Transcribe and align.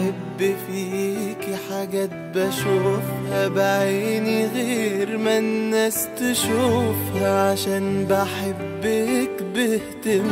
بحب 0.00 0.54
فيكي 0.66 1.56
حاجات 1.70 2.10
بشوفها 2.34 3.48
بعيني 3.48 4.46
غير 4.46 5.18
ما 5.18 5.38
الناس 5.38 6.08
تشوفها 6.16 7.50
عشان 7.50 8.06
بحبك 8.10 9.42
باهتمام. 9.54 10.30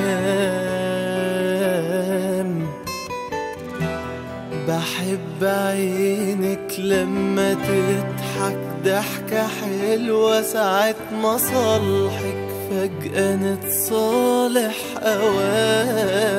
بحب 4.68 5.44
عينك 5.44 6.72
لما 6.78 7.54
تضحك 7.54 8.58
ضحكة 8.84 9.46
حلوة 9.48 10.42
ساعة 10.42 10.94
مصالحك 11.12 12.48
فجأة 12.70 13.36
نتصالح 13.36 14.76
أوام 15.02 16.38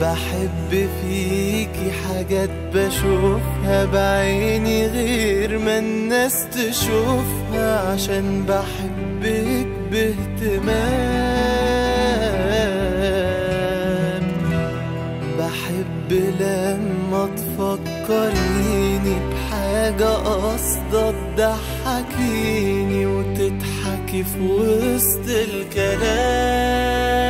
بحب 0.00 0.70
فيكي 0.70 1.90
حاجات 1.90 2.50
بشوفها 2.74 3.84
بعيني 3.84 4.86
غير 4.86 5.58
ما 5.58 5.78
الناس 5.78 6.46
تشوفها 6.48 7.92
عشان 7.92 8.44
بحبك 8.48 9.66
باهتمام. 9.90 10.76
بحب 15.38 16.12
لما 16.40 17.28
تفكريني 17.36 19.16
بحاجة 19.30 20.10
قصدك 20.14 21.14
تضحكيني 21.36 23.06
وتضحكي 23.06 24.22
في 24.24 24.40
وسط 24.40 25.28
الكلام. 25.28 27.25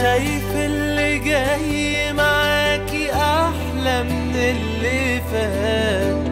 شايف 0.00 0.56
اللي 0.56 1.18
جاي 1.18 2.12
معاكي 2.12 3.12
أحلى 3.12 4.02
من 4.02 4.34
اللي 4.36 5.20
فات. 5.32 6.30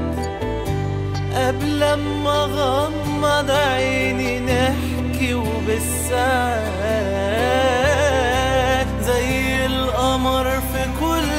قبل 1.35 1.95
ما 2.25 2.45
أغمض 2.45 3.51
عيني 3.51 4.41
نحكي 4.41 5.35
وبالساعات. 5.35 6.69
زي 9.03 9.67
القمر 9.67 10.51
في 10.51 10.83
كل 11.01 11.38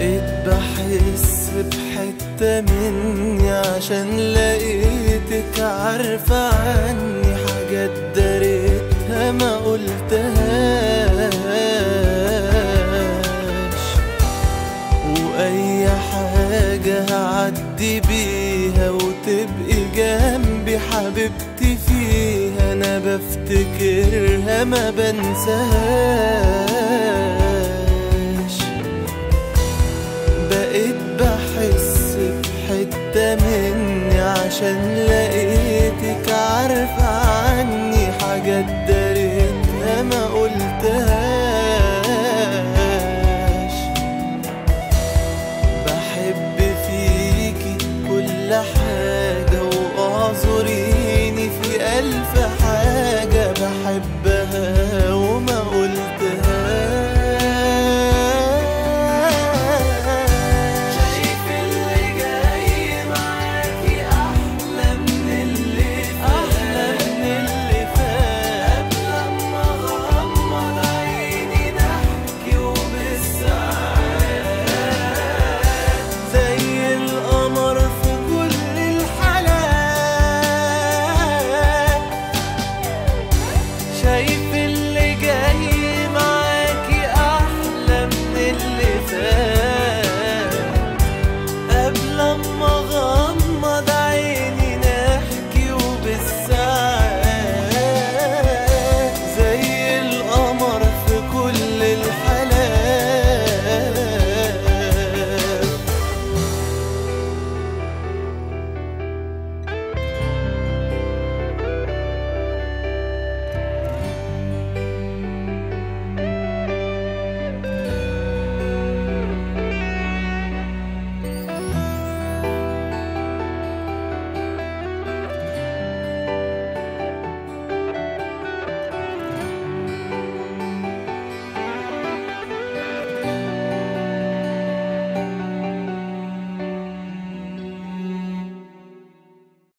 بقيت 0.00 0.30
بحس 0.46 1.50
بحتة 1.56 2.60
مني 2.60 3.50
عشان 3.50 4.18
لقيتك 4.18 5.60
عارفة 5.60 6.48
عني 6.48 7.36
حاجات 7.36 7.90
داريتها 8.16 9.32
ما 9.32 9.56
قلتهاش. 9.56 11.34
وأي 15.06 15.88
حاجة 15.88 17.04
هعدي 17.10 18.00
بيها 18.00 18.90
وتبقي 18.90 19.84
جنبي 19.96 20.78
حبيبتي 20.78 21.76
فيها 21.86 22.72
أنا 22.72 22.98
بفتكرها 22.98 24.64
ما 24.64 24.90
بنساهاش. 24.90 26.20
مني 33.36 34.20
عشان 34.20 34.94
لقيتك 35.08 36.32
عارفة 36.32 37.06
عني 37.06 38.12
حاجات 38.20 38.64
داريتها 38.88 40.02
ما 40.02 40.24
قلتهاش. 40.26 41.70
بحب 45.86 46.56
فيكي 46.86 47.76
كل 48.08 48.54
حاجة 48.54 49.60
وأعذريني 49.98 51.46
في 51.62 51.70
ألف 51.98 52.32
حاجة. 52.62 53.44
بحبها 53.52 54.19